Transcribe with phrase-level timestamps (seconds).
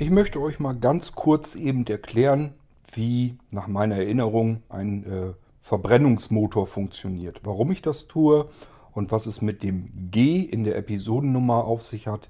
[0.00, 2.54] Ich möchte euch mal ganz kurz eben erklären,
[2.92, 7.40] wie nach meiner Erinnerung ein äh, Verbrennungsmotor funktioniert.
[7.42, 8.48] Warum ich das tue
[8.92, 12.28] und was es mit dem G in der Episodennummer auf sich hat,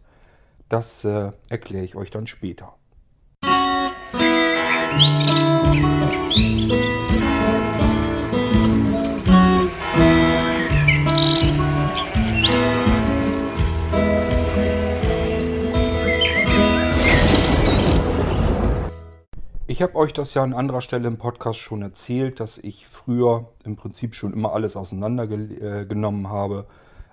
[0.71, 2.73] das äh, erkläre ich euch dann später.
[4.97, 6.98] Musik
[19.79, 23.47] Ich habe euch das ja an anderer Stelle im Podcast schon erzählt, dass ich früher
[23.65, 26.67] im Prinzip schon immer alles auseinandergenommen äh, habe.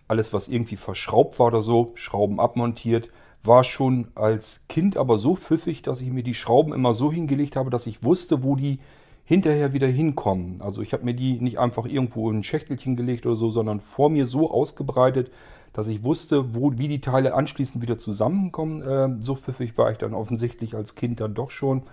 [0.07, 3.11] Alles, was irgendwie verschraubt war oder so, Schrauben abmontiert.
[3.43, 7.55] War schon als Kind aber so pfiffig, dass ich mir die Schrauben immer so hingelegt
[7.55, 8.79] habe, dass ich wusste, wo die
[9.25, 10.59] hinterher wieder hinkommen.
[10.59, 13.79] Also ich habe mir die nicht einfach irgendwo in ein Schächtelchen gelegt oder so, sondern
[13.79, 15.29] vor mir so ausgebreitet,
[15.71, 18.81] dass ich wusste, wo, wie die Teile anschließend wieder zusammenkommen.
[18.81, 21.83] Äh, so pfiffig war ich dann offensichtlich als Kind dann doch schon.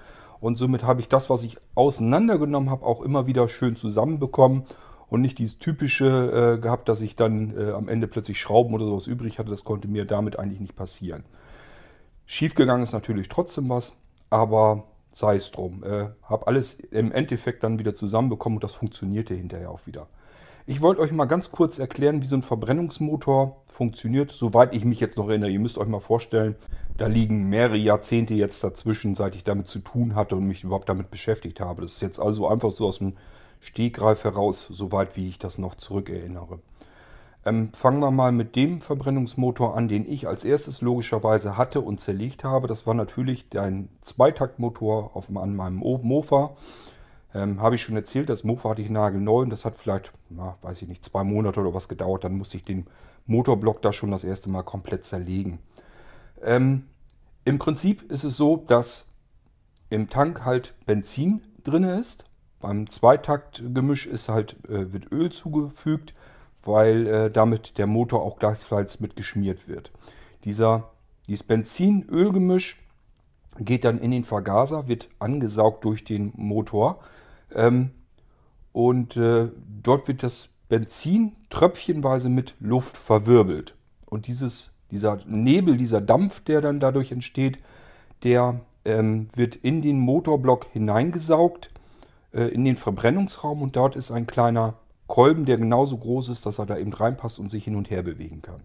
[0.43, 4.65] Und somit habe ich das, was ich auseinandergenommen habe, auch immer wieder schön zusammenbekommen
[5.09, 8.85] und nicht dieses typische äh, gehabt, dass ich dann äh, am Ende plötzlich Schrauben oder
[8.85, 9.51] sowas übrig hatte.
[9.51, 11.23] Das konnte mir damit eigentlich nicht passieren.
[12.27, 13.93] Schiefgegangen ist natürlich trotzdem was,
[14.31, 15.85] aber sei es drum.
[15.85, 20.09] Äh, habe alles im Endeffekt dann wieder zusammenbekommen und das funktionierte hinterher auch wieder.
[20.65, 25.01] Ich wollte euch mal ganz kurz erklären, wie so ein Verbrennungsmotor funktioniert, soweit ich mich
[25.01, 25.51] jetzt noch erinnere.
[25.51, 26.55] Ihr müsst euch mal vorstellen,
[26.97, 30.89] da liegen mehrere Jahrzehnte jetzt dazwischen, seit ich damit zu tun hatte und mich überhaupt
[30.89, 31.83] damit beschäftigt habe.
[31.83, 33.15] Das ist jetzt also einfach so aus dem
[33.59, 36.61] Stegreif heraus, soweit wie ich das noch zurückerinnere.
[37.45, 42.01] Ähm, fangen wir mal mit dem Verbrennungsmotor an, den ich als erstes logischerweise hatte und
[42.01, 42.69] zerlegt habe.
[42.69, 46.55] Das war natürlich ein Zweitaktmotor auf, an meinem Mofa.
[47.35, 50.57] Ähm, Habe ich schon erzählt, das Mofa hatte ich nagelneu und das hat vielleicht, na,
[50.63, 52.25] weiß ich nicht, zwei Monate oder was gedauert.
[52.25, 52.87] Dann musste ich den
[53.27, 55.59] Motorblock da schon das erste Mal komplett zerlegen.
[56.43, 56.87] Ähm,
[57.45, 59.09] Im Prinzip ist es so, dass
[59.91, 62.25] im Tank halt Benzin drin ist.
[62.61, 66.15] Beim Zweitaktgemisch ist halt, äh, wird Öl zugefügt,
[66.63, 69.91] weil äh, damit der Motor auch gleichfalls mit geschmiert wird.
[70.45, 70.91] Dieser,
[71.27, 72.82] dieses Benzin-Öl-Gemisch
[73.59, 77.01] geht dann in den Vergaser, wird angesaugt durch den Motor
[77.55, 77.91] ähm,
[78.73, 79.49] und äh,
[79.83, 83.75] dort wird das Benzin tröpfchenweise mit Luft verwirbelt.
[84.07, 87.59] Und dieses, dieser Nebel, dieser Dampf, der dann dadurch entsteht,
[88.23, 91.71] der ähm, wird in den Motorblock hineingesaugt,
[92.33, 94.75] äh, in den Verbrennungsraum und dort ist ein kleiner
[95.07, 98.03] Kolben, der genauso groß ist, dass er da eben reinpasst und sich hin und her
[98.03, 98.63] bewegen kann.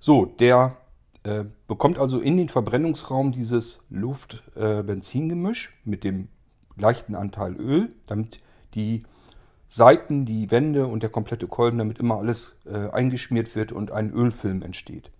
[0.00, 0.76] So, der
[1.24, 6.28] äh, bekommt also in den Verbrennungsraum dieses Luft-Benzin-Gemisch äh, mit dem
[6.76, 8.40] leichten Anteil Öl, damit
[8.74, 9.04] die
[9.66, 14.12] Seiten, die Wände und der komplette Kolben, damit immer alles äh, eingeschmiert wird und ein
[14.12, 15.10] Ölfilm entsteht.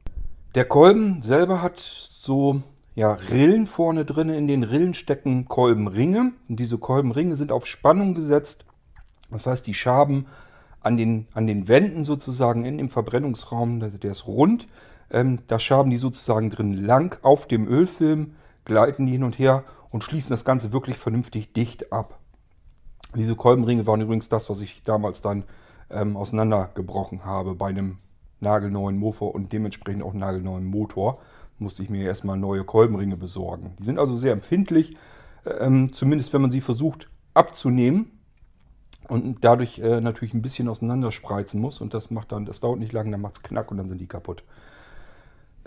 [0.55, 2.63] Der Kolben selber hat so
[2.95, 4.29] ja, Rillen vorne drin.
[4.31, 6.33] In den Rillen stecken Kolbenringe.
[6.49, 8.65] Und diese Kolbenringe sind auf Spannung gesetzt.
[9.31, 10.27] Das heißt, die Schaben
[10.81, 14.67] an den, an den Wänden sozusagen in dem Verbrennungsraum, der ist rund.
[15.11, 19.65] Ähm, da schaben die sozusagen drin lang auf dem Ölfilm, gleiten die hin und her
[19.91, 22.19] und schließen das Ganze wirklich vernünftig dicht ab.
[23.15, 25.45] Diese Kolbenringe waren übrigens das, was ich damals dann
[25.91, 27.99] ähm, auseinandergebrochen habe bei einem
[28.41, 31.21] nagelneuen Motor und dementsprechend auch nagelneuen Motor.
[31.59, 33.75] Musste ich mir erstmal neue Kolbenringe besorgen.
[33.79, 34.97] Die sind also sehr empfindlich,
[35.45, 38.13] ähm, zumindest wenn man sie versucht abzunehmen
[39.09, 41.81] und dadurch äh, natürlich ein bisschen auseinanderspreizen muss.
[41.81, 44.01] Und das macht dann, das dauert nicht lange, dann macht es knack und dann sind
[44.01, 44.45] die kaputt.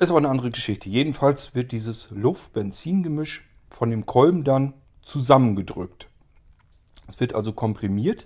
[0.01, 0.89] Ist aber eine andere Geschichte.
[0.89, 4.73] Jedenfalls wird dieses Luft-Benzin-Gemisch von dem Kolben dann
[5.03, 6.09] zusammengedrückt.
[7.07, 8.25] Es wird also komprimiert.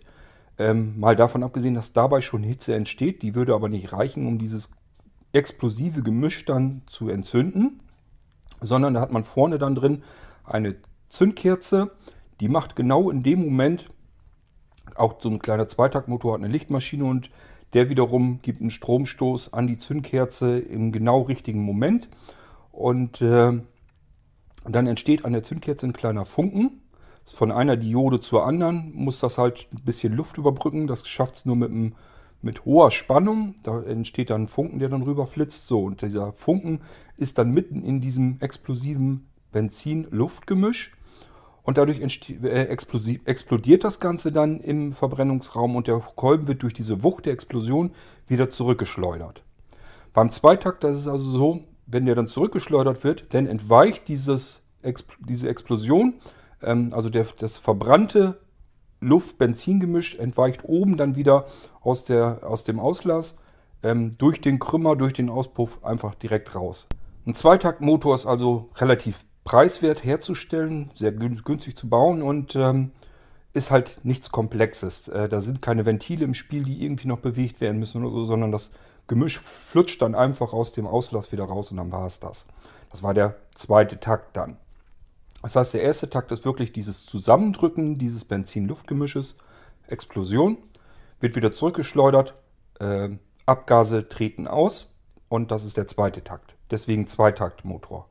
[0.58, 3.24] Ähm, mal davon abgesehen, dass dabei schon Hitze entsteht.
[3.24, 4.72] Die würde aber nicht reichen, um dieses
[5.34, 7.82] explosive Gemisch dann zu entzünden.
[8.62, 10.04] Sondern da hat man vorne dann drin
[10.46, 10.78] eine
[11.10, 11.92] Zündkerze.
[12.40, 13.88] Die macht genau in dem Moment,
[14.96, 17.32] auch so ein kleiner Zweitaktmotor hat eine Lichtmaschine und
[17.74, 22.10] der wiederum gibt einen Stromstoß an die Zündkerze im genau richtigen Moment.
[22.72, 23.54] Und äh,
[24.68, 26.82] dann entsteht an der Zündkerze ein kleiner Funken.
[27.26, 30.88] Von einer Diode zur anderen muss das halt ein bisschen Luft überbrücken.
[30.88, 31.94] Das schafft es nur mit,
[32.42, 33.56] mit hoher Spannung.
[33.64, 35.68] Da entsteht dann ein Funken, der dann rüberflitzt.
[35.68, 36.82] So, und dieser Funken
[37.18, 40.95] ist dann mitten in diesem explosiven Benzin-Luftgemisch.
[41.66, 42.68] Und dadurch äh,
[43.26, 47.92] explodiert das Ganze dann im Verbrennungsraum und der Kolben wird durch diese Wucht der Explosion
[48.28, 49.44] wieder zurückgeschleudert.
[50.14, 54.62] Beim Zweitakt, das ist also so, wenn der dann zurückgeschleudert wird, dann entweicht dieses,
[55.28, 56.14] diese Explosion
[56.66, 58.40] ähm, also der, das verbrannte
[59.00, 61.46] Luft-Benzin-Gemisch entweicht oben dann wieder
[61.82, 63.38] aus, der, aus dem Auslass
[63.84, 66.88] ähm, durch den Krümmer, durch den Auspuff einfach direkt raus.
[67.26, 72.92] Ein Zweitaktmotor ist also relativ preiswert herzustellen, sehr günstig zu bauen und ähm,
[73.54, 75.08] ist halt nichts Komplexes.
[75.08, 78.26] Äh, da sind keine Ventile im Spiel, die irgendwie noch bewegt werden müssen oder so,
[78.26, 78.72] sondern das
[79.08, 82.48] Gemisch flutscht dann einfach aus dem Auslass wieder raus und dann war es das.
[82.92, 84.58] Das war der zweite Takt dann.
[85.44, 89.36] Das heißt, der erste Takt ist wirklich dieses Zusammendrücken dieses Benzin-Luft-Gemisches,
[89.88, 90.58] Explosion,
[91.20, 92.34] wird wieder zurückgeschleudert,
[92.80, 93.10] äh,
[93.46, 94.90] Abgase treten aus
[95.30, 96.56] und das ist der zweite Takt.
[96.72, 98.10] Deswegen Zweitaktmotor.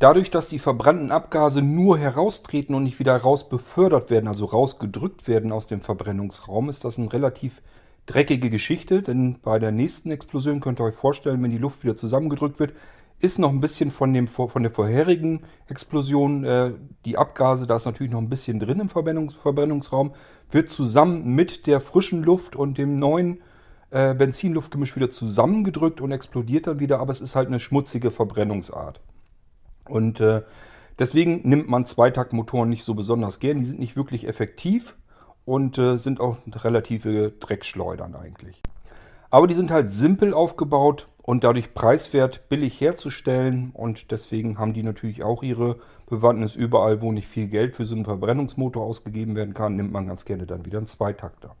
[0.00, 5.28] Dadurch, dass die verbrannten Abgase nur heraustreten und nicht wieder raus befördert werden, also rausgedrückt
[5.28, 7.62] werden aus dem Verbrennungsraum, ist das eine relativ
[8.06, 11.96] dreckige Geschichte, denn bei der nächsten Explosion könnt ihr euch vorstellen, wenn die Luft wieder
[11.96, 12.74] zusammengedrückt wird,
[13.20, 16.72] ist noch ein bisschen von, dem, von der vorherigen Explosion äh,
[17.04, 20.12] die Abgase, da ist natürlich noch ein bisschen drin im Verbrennungs Verbrennungsraum,
[20.50, 23.40] wird zusammen mit der frischen Luft und dem neuen
[23.90, 29.00] äh, Benzin-Luftgemisch wieder zusammengedrückt und explodiert dann wieder, aber es ist halt eine schmutzige Verbrennungsart.
[29.88, 30.42] Und äh,
[30.98, 34.96] deswegen nimmt man Zweitaktmotoren nicht so besonders gern, die sind nicht wirklich effektiv
[35.44, 38.62] und äh, sind auch relative Dreckschleudern eigentlich.
[39.30, 44.82] Aber die sind halt simpel aufgebaut und dadurch preiswert billig herzustellen und deswegen haben die
[44.82, 49.54] natürlich auch ihre Bewandtnis überall, wo nicht viel Geld für so einen Verbrennungsmotor ausgegeben werden
[49.54, 51.56] kann, nimmt man ganz gerne dann wieder einen Zweitakter.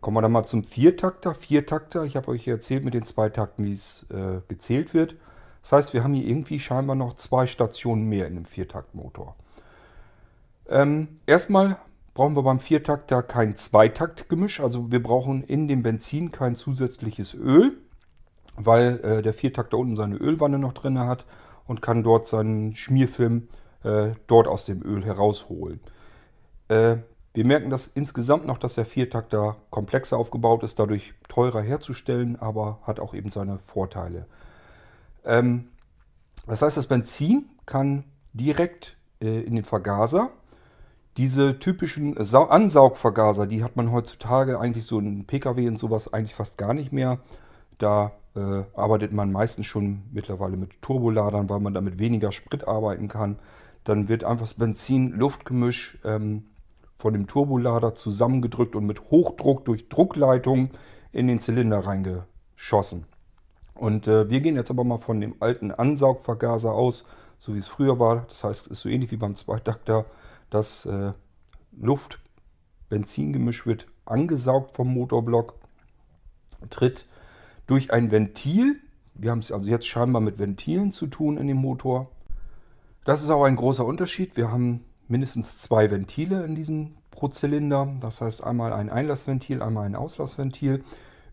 [0.00, 1.34] Kommen wir dann mal zum Viertakter.
[1.34, 5.16] Viertakter, ich habe euch erzählt mit den Zweitakten, wie es äh, gezählt wird.
[5.66, 9.34] Das heißt, wir haben hier irgendwie scheinbar noch zwei Stationen mehr in dem Viertaktmotor.
[10.68, 11.78] Ähm, erstmal
[12.14, 14.60] brauchen wir beim Viertakter kein Zweitaktgemisch.
[14.60, 17.72] Also wir brauchen in dem Benzin kein zusätzliches Öl,
[18.54, 21.26] weil äh, der Viertakter unten seine Ölwanne noch drin hat
[21.66, 23.48] und kann dort seinen Schmierfilm
[23.82, 25.80] äh, dort aus dem Öl herausholen.
[26.68, 26.98] Äh,
[27.34, 32.78] wir merken das insgesamt noch, dass der Viertakter komplexer aufgebaut ist, dadurch teurer herzustellen, aber
[32.84, 34.26] hat auch eben seine Vorteile.
[35.26, 35.68] Ähm,
[36.46, 40.30] das heißt, das Benzin kann direkt äh, in den Vergaser
[41.16, 46.58] diese typischen Ansaugvergaser, die hat man heutzutage eigentlich so in Pkw und sowas eigentlich fast
[46.58, 47.18] gar nicht mehr.
[47.78, 53.08] Da äh, arbeitet man meistens schon mittlerweile mit Turboladern, weil man damit weniger Sprit arbeiten
[53.08, 53.38] kann.
[53.84, 56.46] Dann wird einfach das Benzin-Luftgemisch ähm,
[56.98, 60.70] von dem Turbolader zusammengedrückt und mit Hochdruck durch Druckleitung
[61.12, 63.06] in den Zylinder reingeschossen.
[63.78, 67.04] Und äh, wir gehen jetzt aber mal von dem alten Ansaugvergaser aus,
[67.38, 68.24] so wie es früher war.
[68.28, 70.06] Das heißt, es ist so ähnlich wie beim Zweitakter
[70.50, 71.12] das äh,
[71.78, 75.54] Luft-Benzin-Gemisch wird angesaugt vom Motorblock,
[76.70, 77.06] tritt
[77.66, 78.80] durch ein Ventil.
[79.14, 82.10] Wir haben es also jetzt scheinbar mit Ventilen zu tun in dem Motor.
[83.04, 84.36] Das ist auch ein großer Unterschied.
[84.36, 87.88] Wir haben mindestens zwei Ventile in diesem pro Zylinder.
[88.00, 90.84] Das heißt einmal ein Einlassventil, einmal ein Auslassventil.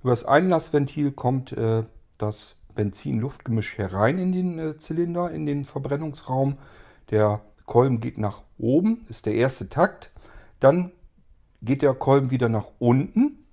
[0.01, 1.83] Über das Einlassventil kommt äh,
[2.17, 6.57] das Benzin-Luftgemisch herein in den äh, Zylinder, in den Verbrennungsraum.
[7.11, 10.11] Der Kolben geht nach oben, ist der erste Takt.
[10.59, 10.91] Dann
[11.61, 13.45] geht der Kolben wieder nach unten,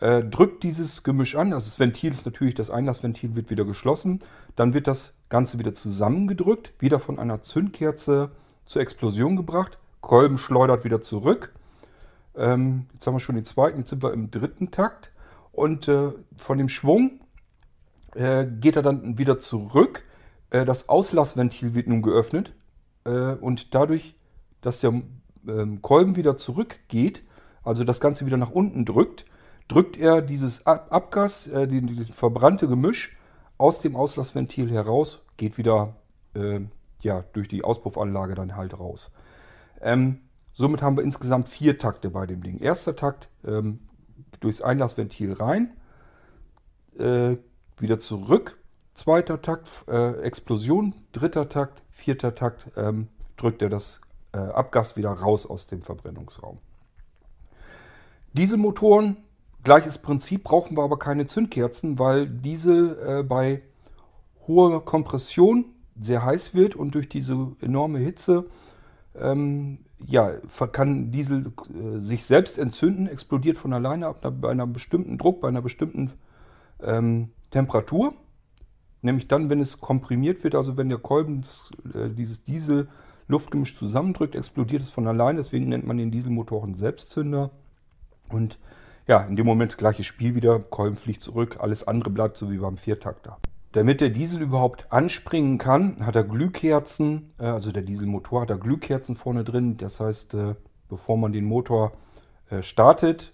[0.00, 1.52] äh, drückt dieses Gemisch an.
[1.52, 4.20] Also das Ventil ist natürlich, das Einlassventil wird wieder geschlossen.
[4.56, 8.30] Dann wird das Ganze wieder zusammengedrückt, wieder von einer Zündkerze
[8.64, 9.78] zur Explosion gebracht.
[10.00, 11.52] Kolben schleudert wieder zurück.
[12.36, 15.10] Ähm, jetzt haben wir schon den zweiten, jetzt sind wir im dritten Takt.
[15.52, 17.20] Und äh, von dem Schwung
[18.14, 20.04] äh, geht er dann wieder zurück.
[20.50, 22.52] Äh, das Auslassventil wird nun geöffnet.
[23.04, 24.16] Äh, und dadurch,
[24.60, 25.02] dass der
[25.46, 27.22] ähm, Kolben wieder zurückgeht,
[27.62, 29.24] also das Ganze wieder nach unten drückt,
[29.68, 31.68] drückt er dieses Abgas, äh,
[32.12, 33.16] verbrannte Gemisch
[33.58, 35.96] aus dem Auslassventil heraus, geht wieder
[36.34, 36.60] äh,
[37.00, 39.10] ja, durch die Auspuffanlage dann halt raus.
[39.80, 40.20] Ähm,
[40.52, 42.58] somit haben wir insgesamt vier Takte bei dem Ding.
[42.58, 43.80] Erster Takt ähm,
[44.40, 45.70] durchs Einlassventil rein,
[47.80, 48.58] wieder zurück,
[48.94, 54.00] zweiter Takt äh, Explosion, dritter Takt, vierter Takt ähm, drückt er das
[54.32, 56.58] äh, Abgas wieder raus aus dem Verbrennungsraum.
[58.32, 59.16] Dieselmotoren,
[59.64, 63.62] gleiches Prinzip, brauchen wir aber keine Zündkerzen, weil Diesel äh, bei
[64.46, 65.66] hoher Kompression
[66.00, 68.46] sehr heiß wird und durch diese enorme Hitze
[69.16, 70.32] ähm, ja,
[70.72, 75.40] kann Diesel äh, sich selbst entzünden, explodiert von alleine ab einer, bei einem bestimmten Druck,
[75.40, 76.12] bei einer bestimmten
[76.80, 78.14] ähm, Temperatur.
[79.00, 84.34] Nämlich dann, wenn es komprimiert wird, also wenn der Kolben das, äh, dieses Diesel-Luftgemisch zusammendrückt,
[84.34, 85.36] explodiert es von allein.
[85.36, 87.50] Deswegen nennt man den Dieselmotoren Selbstzünder.
[88.28, 88.58] Und
[89.06, 90.58] ja, in dem Moment gleiches Spiel wieder.
[90.58, 93.38] Kolben fliegt zurück, alles andere bleibt so wie beim Viertakter.
[93.72, 98.58] Damit der Diesel überhaupt anspringen kann, hat er Glühkerzen, äh, also der Dieselmotor hat er
[98.58, 99.76] Glühkerzen vorne drin.
[99.76, 100.54] Das heißt, äh,
[100.88, 101.92] bevor man den Motor
[102.50, 103.32] äh, startet,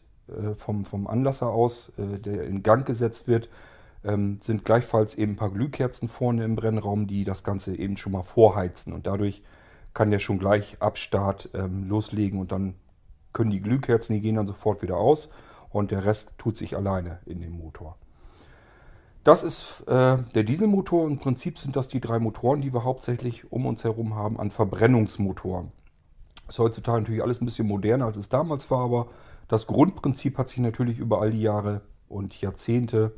[0.56, 3.50] vom, vom Anlasser aus, der in Gang gesetzt wird,
[4.04, 8.12] ähm, sind gleichfalls eben ein paar Glühkerzen vorne im Brennraum, die das Ganze eben schon
[8.12, 8.92] mal vorheizen.
[8.92, 9.42] Und dadurch
[9.92, 12.74] kann der schon gleich ab Start ähm, loslegen und dann
[13.32, 15.30] können die Glühkerzen, die gehen dann sofort wieder aus
[15.70, 17.96] und der Rest tut sich alleine in den Motor.
[19.24, 21.06] Das ist äh, der Dieselmotor.
[21.06, 24.50] Im Prinzip sind das die drei Motoren, die wir hauptsächlich um uns herum haben an
[24.50, 25.72] Verbrennungsmotoren.
[26.46, 29.06] Ist heutzutage natürlich alles ein bisschen moderner, als es damals war, aber
[29.48, 33.12] das Grundprinzip hat sich natürlich über all die Jahre und Jahrzehnte,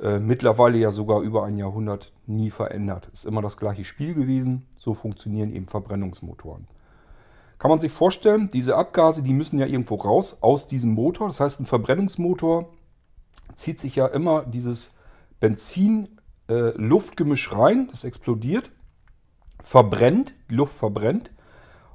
[0.00, 3.08] äh, mittlerweile ja sogar über ein Jahrhundert, nie verändert.
[3.12, 4.66] Ist immer das gleiche Spiel gewesen.
[4.78, 6.66] So funktionieren eben Verbrennungsmotoren.
[7.58, 11.28] Kann man sich vorstellen, diese Abgase, die müssen ja irgendwo raus aus diesem Motor.
[11.28, 12.68] Das heißt, ein Verbrennungsmotor
[13.54, 14.90] zieht sich ja immer dieses
[15.40, 18.70] Benzin-Luftgemisch äh, rein, das explodiert,
[19.62, 21.30] verbrennt, die Luft verbrennt.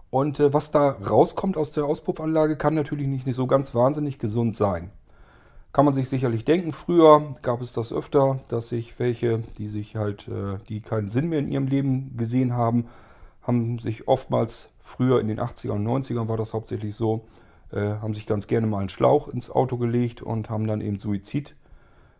[0.10, 4.58] Und äh, was da rauskommt aus der Auspuffanlage, kann natürlich nicht so ganz wahnsinnig gesund
[4.58, 4.90] sein.
[5.74, 9.96] Kann man sich sicherlich denken, früher gab es das öfter, dass sich welche, die sich
[9.96, 12.88] halt, äh, die keinen Sinn mehr in ihrem Leben gesehen haben,
[13.42, 17.26] haben sich oftmals, früher in den 80er und 90ern war das hauptsächlich so,
[17.72, 21.00] äh, haben sich ganz gerne mal einen Schlauch ins Auto gelegt und haben dann eben
[21.00, 21.56] Suizid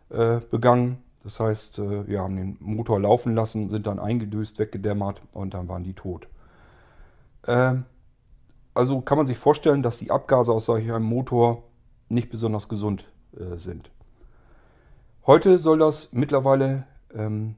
[0.08, 1.02] äh, begangen.
[1.22, 5.84] Das heißt, wir haben den Motor laufen lassen, sind dann eingedöst, weggedämmert und dann waren
[5.84, 6.26] die tot.
[7.46, 7.74] Äh,
[8.74, 11.62] also kann man sich vorstellen, dass die Abgase aus solch einem Motor
[12.08, 13.90] nicht besonders gesund äh, sind.
[15.26, 16.84] Heute soll das mittlerweile,
[17.14, 17.54] ähm,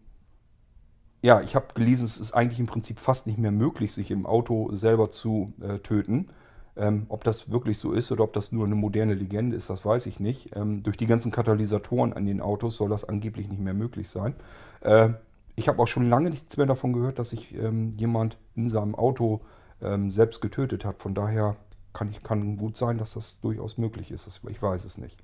[1.23, 4.27] ja, ich habe gelesen, es ist eigentlich im Prinzip fast nicht mehr möglich, sich im
[4.27, 6.29] Auto selber zu äh, töten.
[6.77, 9.85] Ähm, ob das wirklich so ist oder ob das nur eine moderne Legende ist, das
[9.85, 10.57] weiß ich nicht.
[10.57, 14.35] Ähm, durch die ganzen Katalysatoren an den Autos soll das angeblich nicht mehr möglich sein.
[14.81, 15.11] Äh,
[15.57, 18.97] ich habe auch schon lange nichts mehr davon gehört, dass sich ähm, jemand in seinem
[18.97, 19.41] Auto
[19.81, 20.99] ähm, selbst getötet hat.
[20.99, 21.57] Von daher
[21.93, 24.29] kann, ich, kann gut sein, dass das durchaus möglich ist.
[24.49, 25.23] Ich weiß es nicht.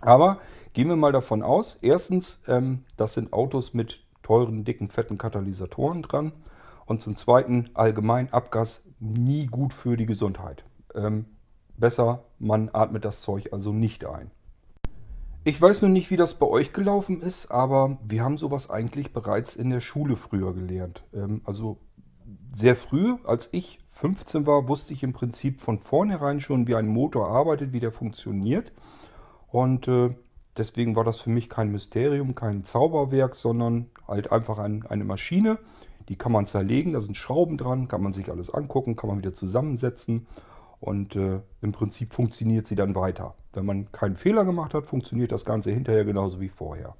[0.00, 0.38] Aber
[0.72, 6.02] gehen wir mal davon aus, erstens, ähm, das sind Autos mit teuren, dicken, fetten Katalysatoren
[6.02, 6.32] dran.
[6.86, 10.64] Und zum Zweiten, allgemein Abgas nie gut für die Gesundheit.
[10.94, 11.26] Ähm,
[11.76, 14.30] besser, man atmet das Zeug also nicht ein.
[15.44, 19.12] Ich weiß nun nicht, wie das bei euch gelaufen ist, aber wir haben sowas eigentlich
[19.12, 21.04] bereits in der Schule früher gelernt.
[21.14, 21.78] Ähm, also
[22.54, 26.88] sehr früh, als ich 15 war, wusste ich im Prinzip von vornherein schon, wie ein
[26.88, 28.72] Motor arbeitet, wie der funktioniert.
[29.50, 30.14] Und äh,
[30.56, 35.58] deswegen war das für mich kein Mysterium, kein Zauberwerk, sondern halt einfach ein, eine Maschine.
[36.08, 39.18] Die kann man zerlegen, da sind Schrauben dran, kann man sich alles angucken, kann man
[39.18, 40.26] wieder zusammensetzen.
[40.80, 43.34] Und äh, im Prinzip funktioniert sie dann weiter.
[43.52, 46.94] Wenn man keinen Fehler gemacht hat, funktioniert das Ganze hinterher genauso wie vorher.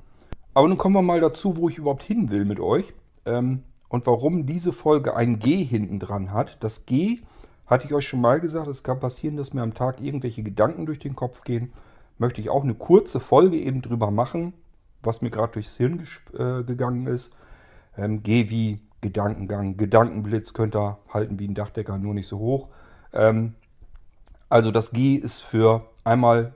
[0.53, 2.93] Aber nun kommen wir mal dazu, wo ich überhaupt hin will mit euch.
[3.25, 6.59] Ähm, und warum diese Folge ein G hinten dran hat.
[6.61, 7.21] Das G
[7.67, 10.87] hatte ich euch schon mal gesagt, es kann passieren, dass mir am Tag irgendwelche Gedanken
[10.87, 11.73] durch den Kopf gehen.
[12.19, 14.53] Möchte ich auch eine kurze Folge eben drüber machen,
[15.03, 17.33] was mir gerade durchs Hirn äh, gegangen ist.
[17.97, 22.69] Ähm, G wie Gedankengang, Gedankenblitz könnt ihr halten wie ein Dachdecker, nur nicht so hoch.
[23.13, 23.55] Ähm,
[24.49, 26.55] also das G ist für einmal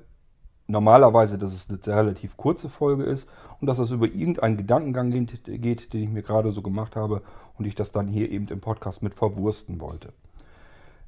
[0.66, 3.28] normalerweise, dass es eine relativ kurze Folge ist
[3.61, 7.23] und dass es über irgendeinen Gedankengang geht, den ich mir gerade so gemacht habe
[7.59, 10.12] und ich das dann hier eben im Podcast mit verwursten wollte.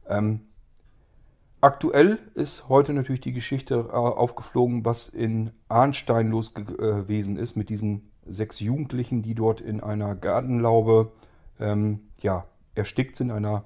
[0.08, 0.40] Ähm,
[1.64, 7.71] aktuell ist heute natürlich die Geschichte äh, aufgeflogen, was in Arnstein los gewesen ist mit
[7.71, 11.12] diesen sechs Jugendlichen, die dort in einer Gartenlaube
[11.59, 12.44] ähm, ja,
[12.75, 13.64] erstickt sind, einer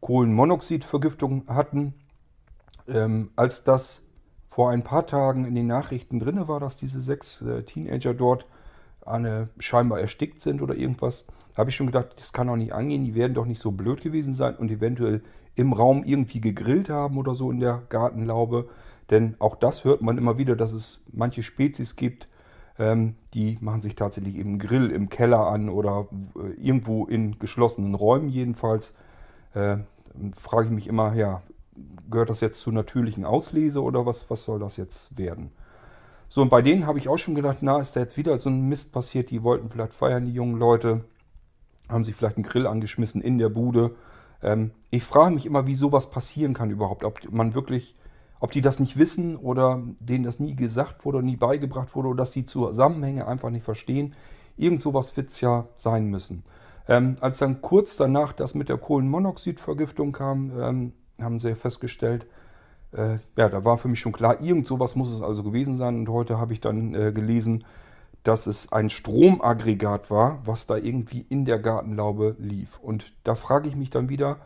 [0.00, 1.94] Kohlenmonoxidvergiftung hatten.
[2.86, 4.02] Ähm, als das
[4.48, 8.46] vor ein paar Tagen in den Nachrichten drin war, dass diese sechs äh, Teenager dort
[9.06, 11.26] eine, scheinbar erstickt sind oder irgendwas.
[11.56, 13.04] Habe ich schon gedacht, das kann doch nicht angehen.
[13.04, 15.22] Die werden doch nicht so blöd gewesen sein und eventuell
[15.54, 18.68] im Raum irgendwie gegrillt haben oder so in der Gartenlaube.
[19.10, 22.28] Denn auch das hört man immer wieder, dass es manche Spezies gibt,
[22.78, 27.94] ähm, die machen sich tatsächlich eben Grill im Keller an oder äh, irgendwo in geschlossenen
[27.94, 28.94] Räumen jedenfalls.
[29.54, 29.78] Äh,
[30.32, 31.42] frage ich mich immer, ja,
[32.10, 35.50] gehört das jetzt zur natürlichen Auslese oder was, was soll das jetzt werden?
[36.34, 38.50] So, und bei denen habe ich auch schon gedacht, na, ist da jetzt wieder so
[38.50, 41.04] ein Mist passiert, die wollten vielleicht feiern, die jungen Leute,
[41.88, 43.94] haben sich vielleicht einen Grill angeschmissen in der Bude.
[44.42, 47.94] Ähm, ich frage mich immer, wie sowas passieren kann überhaupt, ob man wirklich,
[48.40, 52.16] ob die das nicht wissen oder denen das nie gesagt wurde, nie beigebracht wurde oder
[52.16, 54.16] dass die Zusammenhänge einfach nicht verstehen.
[54.56, 56.42] Irgend sowas wird es ja sein müssen.
[56.88, 62.26] Ähm, als dann kurz danach das mit der Kohlenmonoxidvergiftung kam, ähm, haben sie festgestellt,
[62.94, 65.96] äh, ja, da war für mich schon klar, irgend sowas muss es also gewesen sein.
[65.96, 67.64] Und heute habe ich dann äh, gelesen,
[68.22, 72.78] dass es ein Stromaggregat war, was da irgendwie in der Gartenlaube lief.
[72.80, 74.38] Und da frage ich mich dann wieder,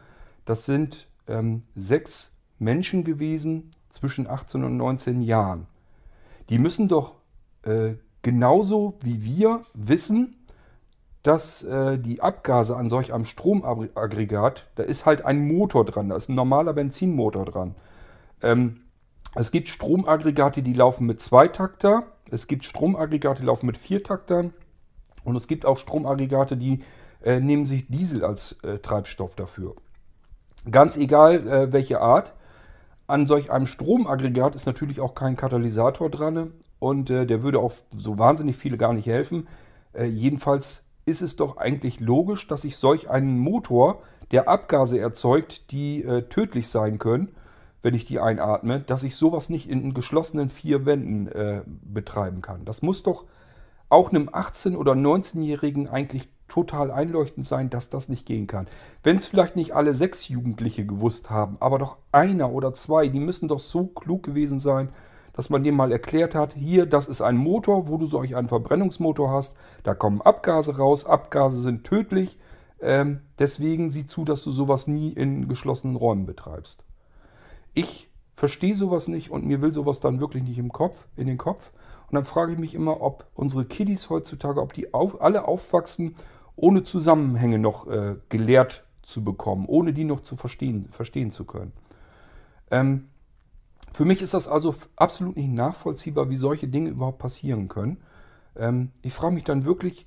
[0.44, 5.66] das sind ähm, sechs Menschen gewesen zwischen 18 und 19 Jahren.
[6.48, 7.14] Die müssen doch
[7.62, 10.34] äh, genauso wie wir wissen,
[11.22, 16.16] dass äh, die Abgase an solch einem Stromaggregat, da ist halt ein Motor dran, da
[16.16, 17.74] ist ein normaler Benzinmotor dran.
[18.42, 18.82] Ähm,
[19.34, 24.52] es gibt Stromaggregate, die laufen mit Zweitakter, es gibt Stromaggregate, die laufen mit Viertaktern
[25.24, 26.80] und es gibt auch Stromaggregate, die
[27.22, 29.74] äh, nehmen sich Diesel als äh, Treibstoff dafür.
[30.70, 32.34] Ganz egal, äh, welche Art.
[33.06, 37.72] An solch einem Stromaggregat ist natürlich auch kein Katalysator dran und äh, der würde auch
[37.96, 39.48] so wahnsinnig viele gar nicht helfen.
[39.92, 45.70] Äh, jedenfalls ist es doch eigentlich logisch, dass ich solch einen Motor, der Abgase erzeugt,
[45.72, 47.34] die äh, tödlich sein können,
[47.88, 52.66] wenn ich die einatme, dass ich sowas nicht in geschlossenen vier Wänden äh, betreiben kann.
[52.66, 53.24] Das muss doch
[53.88, 58.66] auch einem 18- oder 19-Jährigen eigentlich total einleuchtend sein, dass das nicht gehen kann.
[59.02, 63.20] Wenn es vielleicht nicht alle sechs Jugendliche gewusst haben, aber doch einer oder zwei, die
[63.20, 64.90] müssen doch so klug gewesen sein,
[65.32, 68.48] dass man dem mal erklärt hat, hier, das ist ein Motor, wo du solch einen
[68.48, 72.38] Verbrennungsmotor hast, da kommen Abgase raus, Abgase sind tödlich,
[72.82, 76.84] ähm, deswegen sieh zu, dass du sowas nie in geschlossenen Räumen betreibst.
[77.74, 81.38] Ich verstehe sowas nicht und mir will sowas dann wirklich nicht im Kopf, in den
[81.38, 81.72] Kopf.
[82.08, 86.14] Und dann frage ich mich immer, ob unsere Kiddies heutzutage, ob die auf, alle aufwachsen,
[86.56, 91.72] ohne Zusammenhänge noch äh, gelehrt zu bekommen, ohne die noch zu verstehen, verstehen zu können.
[92.70, 93.08] Ähm,
[93.92, 97.98] für mich ist das also absolut nicht nachvollziehbar, wie solche Dinge überhaupt passieren können.
[98.56, 100.06] Ähm, ich frage mich dann wirklich,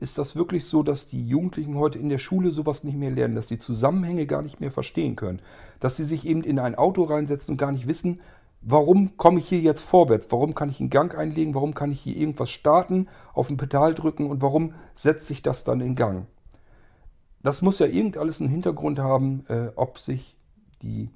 [0.00, 3.34] ist das wirklich so, dass die Jugendlichen heute in der Schule sowas nicht mehr lernen,
[3.34, 5.40] dass die Zusammenhänge gar nicht mehr verstehen können,
[5.80, 8.20] dass sie sich eben in ein Auto reinsetzen und gar nicht wissen,
[8.60, 12.00] warum komme ich hier jetzt vorwärts, warum kann ich einen Gang einlegen, warum kann ich
[12.00, 14.30] hier irgendwas starten, auf ein Pedal drücken?
[14.30, 16.26] Und warum setzt sich das dann in Gang.
[17.42, 20.36] Das muss ja irgend alles einen Hintergrund haben, äh, ob sich
[20.82, 21.10] die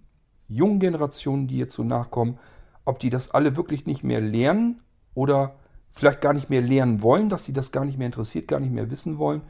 [0.48, 2.38] jungen Generationen, die jetzt so nachkommen,
[2.84, 4.80] ob die das alle wirklich nicht mehr lernen
[5.14, 5.56] oder
[5.92, 8.72] vielleicht gar nicht mehr lernen wollen, dass sie das gar nicht mehr interessiert, gar nicht
[8.72, 9.42] mehr wissen wollen.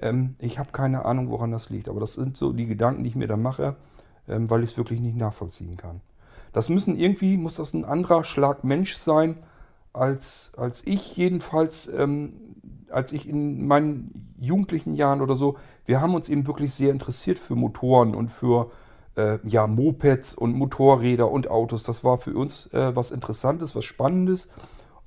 [0.00, 1.88] Ähm, ich habe keine Ahnung, woran das liegt.
[1.88, 3.76] Aber das sind so die Gedanken, die ich mir da mache,
[4.28, 6.00] ähm, weil ich es wirklich nicht nachvollziehen kann.
[6.52, 9.36] Das müssen irgendwie, muss das ein anderer Schlag Mensch sein,
[9.92, 12.32] als, als ich jedenfalls, ähm,
[12.90, 17.38] als ich in meinen jugendlichen Jahren oder so, wir haben uns eben wirklich sehr interessiert
[17.38, 18.70] für Motoren und für
[19.16, 21.82] äh, ja, Mopeds und Motorräder und Autos.
[21.82, 24.48] Das war für uns äh, was Interessantes, was Spannendes.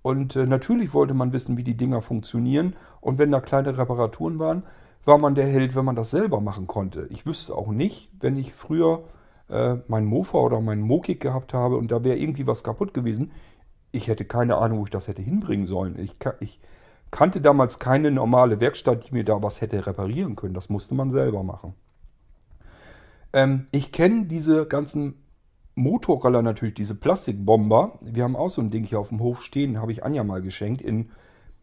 [0.04, 2.76] Und äh, natürlich wollte man wissen, wie die Dinger funktionieren.
[3.02, 4.64] Und wenn da kleine Reparaturen waren,
[5.06, 7.08] war man der Held, wenn man das selber machen konnte.
[7.10, 9.04] Ich wüsste auch nicht, wenn ich früher
[9.50, 13.32] äh, mein Mofa oder meinen Mokik gehabt habe und da wäre irgendwie was kaputt gewesen.
[13.92, 15.98] Ich hätte keine Ahnung, wo ich das hätte hinbringen sollen.
[16.00, 16.60] Ich, ich
[17.12, 20.54] kannte damals keine normale Werkstatt, die mir da was hätte reparieren können.
[20.54, 21.76] Das musste man selber machen.
[23.32, 25.23] Ähm, ich kenne diese ganzen
[25.76, 28.00] Motorroller natürlich, diese Plastikbomber.
[28.02, 30.42] Wir haben auch so ein Ding hier auf dem Hof stehen, habe ich Anja mal
[30.42, 31.10] geschenkt, in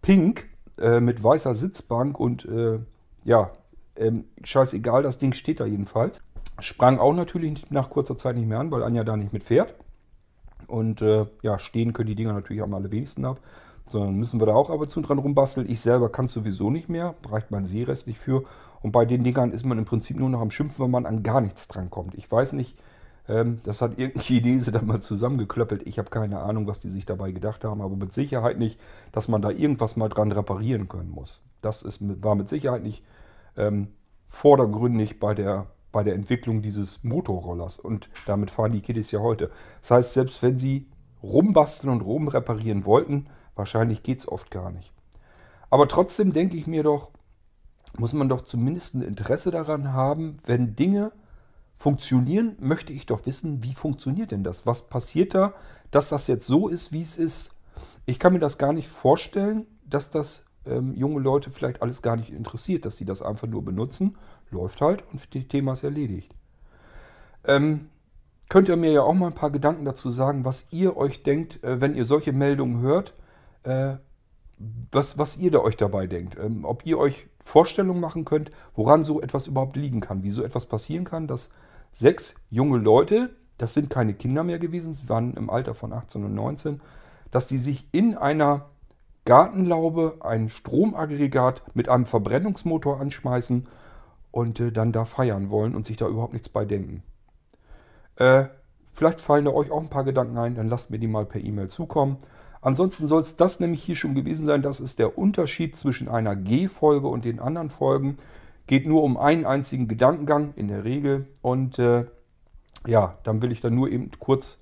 [0.03, 2.81] Pink äh, mit weißer Sitzbank und äh,
[3.25, 3.53] ja,
[3.97, 6.23] ähm, scheißegal, das Ding steht da jedenfalls.
[6.59, 9.75] Sprang auch natürlich nach kurzer Zeit nicht mehr an, weil Anja da nicht mit fährt.
[10.67, 13.41] Und äh, ja, stehen können die Dinger natürlich am allerwenigsten ab.
[13.89, 15.69] Sondern müssen wir da auch ab und zu dran rumbasteln.
[15.69, 18.45] Ich selber kann es sowieso nicht mehr, reicht mein Seerest nicht für.
[18.83, 21.23] Und bei den Dingern ist man im Prinzip nur noch am Schimpfen, wenn man an
[21.23, 22.15] gar nichts drankommt.
[22.15, 22.77] Ich weiß nicht,
[23.65, 25.87] das hat irgendein Chinese da mal zusammengeklöppelt.
[25.87, 28.81] Ich habe keine Ahnung, was die sich dabei gedacht haben, aber mit Sicherheit nicht,
[29.13, 31.45] dass man da irgendwas mal dran reparieren können muss.
[31.61, 33.05] Das ist, war mit Sicherheit nicht
[33.57, 33.89] ähm,
[34.29, 37.79] vordergründig bei der, bei der Entwicklung dieses Motorrollers.
[37.79, 39.51] Und damit fahren die Kiddies ja heute.
[39.83, 40.89] Das heißt, selbst wenn sie
[41.23, 44.93] rumbasteln und rumreparieren wollten, wahrscheinlich geht es oft gar nicht.
[45.69, 47.11] Aber trotzdem denke ich mir doch,
[47.97, 51.13] muss man doch zumindest ein Interesse daran haben, wenn Dinge
[51.81, 54.67] funktionieren, möchte ich doch wissen, wie funktioniert denn das?
[54.67, 55.55] Was passiert da,
[55.91, 57.53] dass das jetzt so ist, wie es ist?
[58.05, 62.17] Ich kann mir das gar nicht vorstellen, dass das ähm, junge Leute vielleicht alles gar
[62.17, 64.19] nicht interessiert, dass sie das einfach nur benutzen.
[64.51, 66.35] Läuft halt und das Thema ist erledigt.
[67.45, 67.89] Ähm,
[68.51, 71.65] könnt ihr mir ja auch mal ein paar Gedanken dazu sagen, was ihr euch denkt,
[71.65, 73.15] äh, wenn ihr solche Meldungen hört,
[73.63, 73.95] äh,
[74.93, 76.37] was, was ihr da euch dabei denkt.
[76.39, 80.43] Ähm, ob ihr euch Vorstellungen machen könnt, woran so etwas überhaupt liegen kann, wie so
[80.43, 81.49] etwas passieren kann, dass
[81.93, 86.25] sechs junge Leute, das sind keine Kinder mehr gewesen, sie waren im Alter von 18
[86.25, 86.81] und 19,
[87.31, 88.67] dass die sich in einer
[89.25, 93.69] Gartenlaube ein Stromaggregat mit einem Verbrennungsmotor anschmeißen
[94.31, 97.03] und äh, dann da feiern wollen und sich da überhaupt nichts bei denken.
[98.17, 98.47] Äh,
[98.93, 101.43] vielleicht fallen da euch auch ein paar Gedanken ein, dann lasst mir die mal per
[101.43, 102.19] E-Mail zukommen.
[102.63, 104.63] Ansonsten soll es das nämlich hier schon gewesen sein.
[104.63, 108.17] Das ist der Unterschied zwischen einer G-Folge und den anderen Folgen.
[108.71, 111.27] Geht nur um einen einzigen Gedankengang in der Regel.
[111.43, 112.05] Und äh,
[112.87, 114.59] ja, dann will ich dann nur eben kurz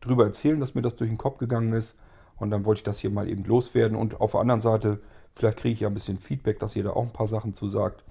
[0.00, 1.98] drüber erzählen, dass mir das durch den Kopf gegangen ist.
[2.36, 3.94] Und dann wollte ich das hier mal eben loswerden.
[3.94, 5.00] Und auf der anderen Seite,
[5.34, 7.68] vielleicht kriege ich ja ein bisschen Feedback, dass ihr da auch ein paar Sachen zu
[7.68, 8.04] sagt.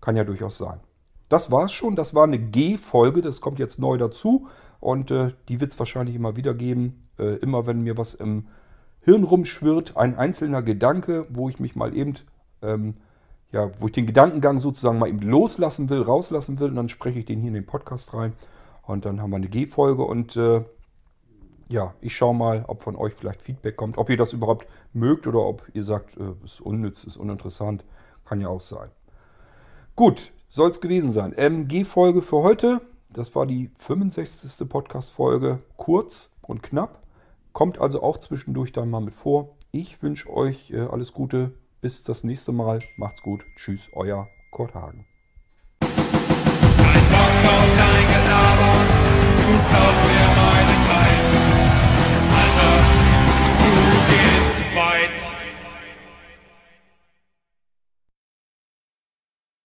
[0.00, 0.80] Kann ja durchaus sein.
[1.28, 1.94] Das war's schon.
[1.94, 3.20] Das war eine G-Folge.
[3.20, 4.48] Das kommt jetzt neu dazu.
[4.80, 7.10] Und äh, die wird es wahrscheinlich immer wieder geben.
[7.18, 8.46] Äh, immer wenn mir was im
[9.02, 12.14] Hirn rumschwirrt, ein einzelner Gedanke, wo ich mich mal eben,
[12.62, 12.94] ähm,
[13.52, 16.68] ja, wo ich den Gedankengang sozusagen mal eben loslassen will, rauslassen will.
[16.68, 18.34] Und dann spreche ich den hier in den Podcast rein.
[18.82, 20.02] Und dann haben wir eine G-Folge.
[20.02, 20.64] Und äh,
[21.68, 23.98] ja, ich schaue mal, ob von euch vielleicht Feedback kommt.
[23.98, 27.84] Ob ihr das überhaupt mögt oder ob ihr sagt, äh, ist unnütz, ist uninteressant.
[28.24, 28.90] Kann ja auch sein.
[29.96, 31.32] Gut, soll es gewesen sein.
[31.32, 32.80] MG-Folge für heute.
[33.10, 34.68] Das war die 65.
[34.68, 35.60] Podcast-Folge.
[35.76, 37.02] Kurz und knapp.
[37.52, 39.56] Kommt also auch zwischendurch dann mal mit vor.
[39.72, 41.52] Ich wünsche euch äh, alles Gute.
[41.80, 42.80] Bis das nächste Mal.
[42.96, 43.46] Macht's gut.
[43.54, 45.06] Tschüss, euer Kurt Hagen.
[45.80, 48.74] Ein Bock auf dein Gelaber,
[49.46, 50.67] du kaufst mir